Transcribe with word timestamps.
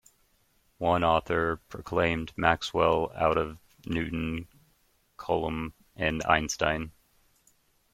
One 0.79 1.03
author 1.03 1.57
proclaimed, 1.69 2.33
"Maxwell- 2.35 3.11
Out 3.15 3.37
of 3.37 3.59
Newton, 3.85 4.47
Coulomb 5.17 5.75
and 5.95 6.23
Einstein". 6.25 6.91